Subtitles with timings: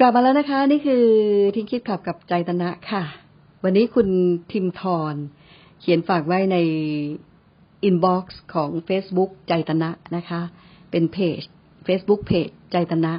[0.00, 1.04] กลับมาแล้วนะคะ นี่คือ
[1.54, 3.02] ทิ้งคิดขับกับใจตนะค่ะ
[3.64, 4.08] วันนี้คุณ
[4.52, 4.82] ทิมท
[5.12, 5.14] ร
[5.80, 6.56] เขียนฝากไว้ใน
[7.84, 10.40] อินบ็อกซ์ของ Facebook ใจตนะนะคะ
[10.90, 11.40] เป็นเพจ
[11.86, 13.12] Facebook เพจใจตนะ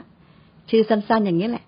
[0.70, 1.66] ชื่อสั้นๆ อย่างนี้แหละ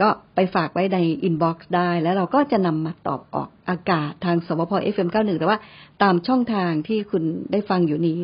[0.00, 5.58] ก็ไปฝากไว้ในอินบ็อกซ์ได้ แล้วเราก็จะนำมาตอบออกอากาศทางสวพ FM91 แต่ว่า
[6.02, 7.22] ตามช่องทางที่คุณ
[7.52, 8.18] ได้ฟังอยู่นี้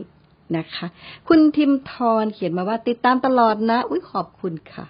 [0.57, 0.87] นะคะ
[1.29, 1.93] คุณทิมท
[2.23, 4.87] รเขียนมาว่าติดตามตลอดนะ อุ้ยขอบคุณค่ะ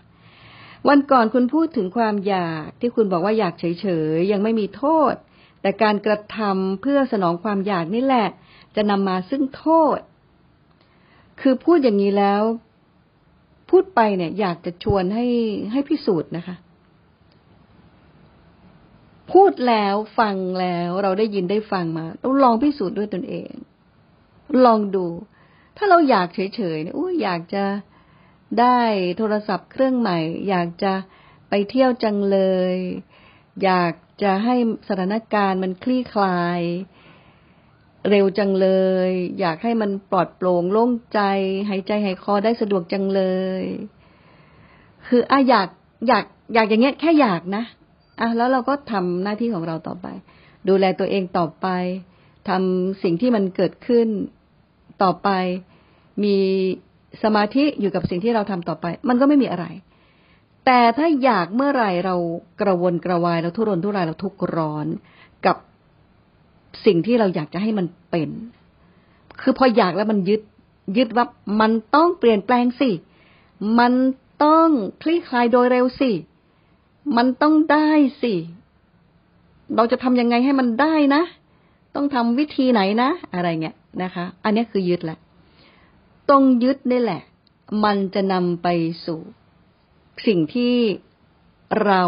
[0.89, 5.15] วันก่อนคุณพูดถึงความอยากที่คุณบอกว่าอยากเฉยๆ ยังไม่มีโทษ
[5.61, 8.29] แต่การกระทำเพื่อสนองความอยากนี่แหละ
[8.77, 9.67] จะนำมาซึ่งโท
[9.97, 9.99] ษ
[11.41, 12.43] คือพูดอย่างนี้แล้ว
[13.71, 15.27] พูดไปเนี่ย อยากจะชวนให้
[15.73, 16.57] ให้พิสูจน์นะคะ
[19.33, 23.53] พูดแล้วฟังแล้วเราได้ยินได้ฟังมาต้องลองพิสูจน์ด้วยตนเอง
[24.67, 25.07] ลองดู
[25.77, 27.65] ถ้าเราอยากเฉยๆเนี่ยอุ้ยอยากจะ
[28.59, 28.81] ได้
[29.19, 30.19] โทรศัพท์เครื่องใหม่
[30.49, 30.95] อยากจะ
[31.49, 32.39] ไปเที่ยวจังเล
[32.75, 32.77] ย
[33.65, 34.55] อยากจะให้
[34.89, 36.61] สถานการณ์มันคลี่คลาย
[38.11, 38.69] เร็วจังเล
[39.09, 41.21] ย อยากให้มันปลอดโปร่งโล่งใจ
[41.69, 43.23] หายใจหายคอได้สะดวกจังเล
[43.63, 43.65] ย
[45.07, 45.69] คืออะอยาก
[46.09, 46.25] อยาก
[46.55, 47.65] อยากอย่างเงี้ยแค่อยากนะ
[48.21, 50.07] อะแล้วเราก็ทำหน้าที่ของเราต่อไป
[50.69, 51.67] ดูแลตัวเองต่อไป
[52.49, 54.09] ทำสิ่งที่มันเกิดขึ้น
[55.03, 55.29] ต่อไป
[56.25, 56.37] มี
[57.23, 59.67] สมาธิอยู่กับสิ่งที่เราทำต่อไป มันก็ไม่มีอะไร
[60.67, 62.17] แต่ถ้าอยากเมื่อไหร่เรา
[62.61, 64.87] กระวนกระวายเราทุรนทุรายเราทุกข์ร้อน
[65.47, 65.57] กับ
[66.87, 68.31] สิ่งที่เราอยากจะให้มันเป็น
[69.41, 70.41] คือพออยากแล้วมันยึด
[70.97, 71.27] ยึดว่า
[71.61, 72.91] มันต้องเปลี่ยนแปลงสิ
[73.79, 73.93] มัน
[74.45, 74.69] ต้อง
[75.03, 76.11] คลี่คลายโดยเร็วสิ
[77.17, 77.89] มันต้องได้
[78.23, 78.35] สิ
[79.77, 81.23] เราจะทำยังไงให้มันได้นะ
[81.95, 85.19] ต้องทำวิธีไหนนะ อะไรเงี้ยนะคะ อันนี้คือยึดแหละ
[86.31, 87.23] ตรงยึดนี่แหละ
[87.85, 88.69] มันจะนำไป
[89.05, 89.21] สู่
[90.27, 90.77] สิ่งที่
[91.85, 92.03] เรา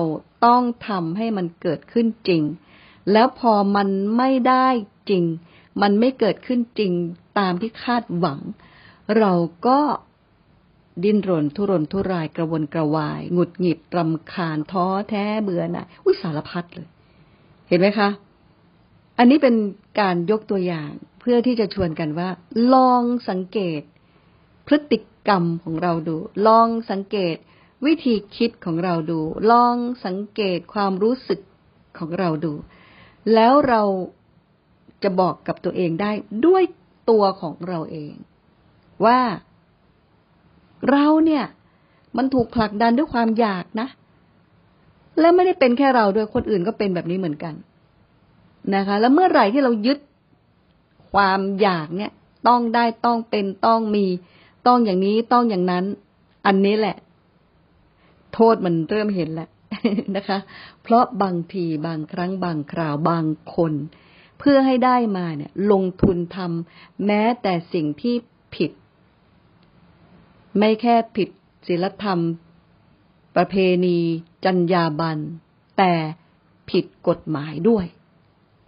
[0.47, 2.43] ต้องทำให้มันเกิดขึ้นจริง
[3.13, 4.69] แล้วพอมันไม่ได้
[5.11, 5.25] จริง
[5.83, 6.93] มันไม่เกิดขึ้นจริง
[7.39, 8.41] ตามที่คาดหวัง
[9.19, 9.33] เรา
[9.67, 9.81] ก็
[11.05, 16.89] ดิ้นรนทุรนทุรายกระวนกระวาย หงุดหงิดรำคาญท้อแท้เบื่อหน่ายอุ้ยสารพัดเลย
[17.69, 18.09] เห็นไหมคะ
[19.19, 19.55] อันนี้เป็น
[20.01, 20.91] การยกตัวอย่าง
[21.21, 22.29] เพื่อที่จะชวนกันว่า
[22.73, 23.83] ลองสังเกต
[24.67, 27.37] พฤติกรรมของเราดู ลองสังเกต
[27.87, 31.41] วิธีคิดของเราดู ลองสังเกตความรู้สึก
[31.99, 32.53] ของเราดู
[33.35, 33.83] แล้วเรา
[35.03, 36.13] จะบอกกับตัวเองได้
[36.47, 36.63] ด้วย
[37.11, 38.15] ตัวของเราเอง
[39.05, 39.21] ว่า
[40.91, 41.45] เราเนี่ย
[42.17, 43.89] มันถูกผลักดันด้วยความอยากนะ
[45.21, 47.55] และไม่ได้เป็นแค่เราด้วยคนอื่นก็เป็นแบบนี้เหมือนกัน
[48.75, 49.99] นะคะ แล้วเมื่อไหร่ที่เรายึด
[51.13, 52.13] ความอยากเนี่ย
[52.49, 54.07] ต้องได้ต้องเป็นต้องมี
[54.67, 55.85] ต้องอย่างนี้ต้องอย่างนั้น
[56.47, 56.97] อันนี้แหละ
[58.35, 59.51] โทษมันเริ่มเห็นแล้ว
[60.17, 60.39] นะคะ
[60.83, 63.25] เพราะบางทีบางครั้งบางคราวบาง
[63.55, 63.73] คน
[64.39, 68.15] เพื่อให้ได้มาเนี่ย ลงทุนทำแม้แต่สิ่งที่
[68.57, 68.71] ผิด
[70.59, 71.29] ไม่แค่ผิด
[71.67, 72.21] ศีลธรรม
[73.37, 73.99] ประเพณี
[74.45, 75.21] จรรยาบรรณ
[75.79, 75.93] แต่
[76.71, 77.87] ผิดกฎหมายด้วย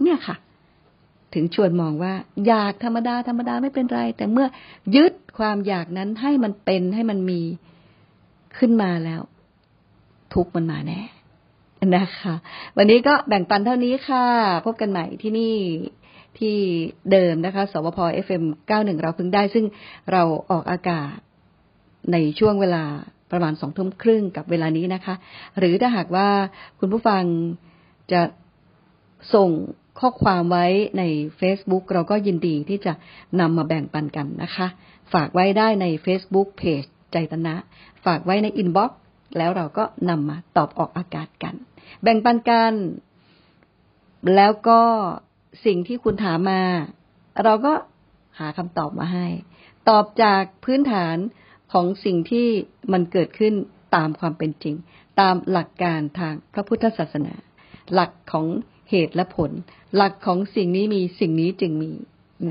[0.02, 0.36] เนี่ยค่ะ
[1.34, 2.14] ถึงชวนมองว่า
[2.48, 4.46] อยากธรรมดาธรรมดาไม่เป็นไร แต่เมื่อ
[4.96, 7.40] ยึดความอยากนั้นให้มันเป็นให้มันมี
[8.58, 9.22] ขึ้นมาแล้ว
[10.34, 11.00] ทุกมันมาแน่
[11.96, 12.34] นะคะ
[12.76, 14.26] วันนี้ก็แบ่งปันเท่านี้ค่ะ
[14.66, 15.54] พบกันใหม่ที่นี่
[16.38, 16.56] ที่
[17.12, 19.64] เดิมนะคะ สวพ FM91 เราพิ่งได้ ซึ่ง
[20.12, 21.14] เราออกอากาศ
[22.12, 22.84] ในช่วงเวลา
[23.32, 25.14] ประมาณสองทุ่มครึ่งกับเวลานี้นะคะ
[25.58, 26.28] หรือถ้าหากว่า
[26.80, 27.22] คุณผู้ฟัง
[28.12, 28.22] จะ
[29.34, 29.50] ส่ง
[30.00, 30.66] ข้อความไว้
[30.98, 31.02] ใน
[31.40, 32.92] Facebook เราก็ยินดีที่จะ
[33.40, 34.66] นำมาแบ่งปันกันนะคะ
[35.12, 37.54] ฝากไว้ได้ใน Facebook เพจใจตนะ
[38.04, 38.98] ฝากไว้ใน inbox
[39.38, 41.54] แล้วเราก็นำมาตอบออกอากาศกัน
[42.02, 42.72] แบ่งปันกัน
[44.36, 44.80] แล้วก็
[45.66, 46.62] สิ่งที่คุณถามมา
[47.44, 47.72] เราก็
[48.38, 49.26] หาคำตอบมาให้
[49.88, 51.16] ตอบจากพื้นฐาน
[51.72, 52.48] ของสิ่งที่
[52.92, 53.54] มันเกิดขึ้น
[53.96, 54.74] ตามความเป็นจริง
[55.20, 57.34] ตามหลักการทางพระพุทธศาสนา
[57.92, 58.46] หลักของ
[58.90, 59.50] เหตุและผล
[59.96, 61.90] หลักของสิ่งนี้มีสิ่งนี้จึงมี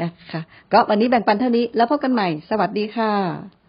[0.01, 0.41] นะคะ
[0.73, 3.62] ก็วันนี้แบ่งปันเท่านี้แล้วพบกันใหม่ สวัสดีค่ะ